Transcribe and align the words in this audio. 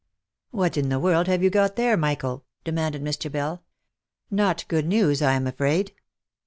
"What 0.49 0.77
in 0.77 0.89
the 0.89 0.97
world 0.99 1.27
have 1.27 1.43
you 1.43 1.51
got 1.51 1.75
there, 1.75 1.95
Michael?" 1.95 2.43
demanded 2.63 3.03
Mr. 3.03 3.31
Bell. 3.31 3.61
U 4.31 4.35
Not 4.37 4.65
good 4.67 4.87
news, 4.87 5.21
I 5.21 5.33
am 5.33 5.45
afraid?" 5.45 5.93